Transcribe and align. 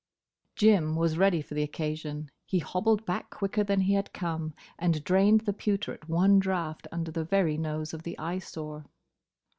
Jim 0.55 0.95
was 0.95 1.15
ready 1.19 1.43
for 1.43 1.53
the 1.53 1.61
occasion. 1.61 2.31
He 2.47 2.57
hobbled 2.57 3.05
back 3.05 3.29
quicker 3.29 3.63
than 3.63 3.81
he 3.81 3.93
had 3.93 4.13
come, 4.13 4.55
and 4.79 5.03
drained 5.03 5.41
the 5.41 5.53
pewter 5.53 5.93
at 5.93 6.09
one 6.09 6.39
draught 6.39 6.87
under 6.91 7.11
the 7.11 7.23
very 7.23 7.55
nose 7.55 7.93
of 7.93 8.01
the 8.01 8.17
Eyesore. 8.17 8.85